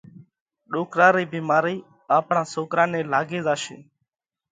[0.71, 1.77] ڏوڪرا رئِي ڀيمارئِي
[2.17, 3.77] آپڻا سوڪرا نئہ لاڳي زاشي۔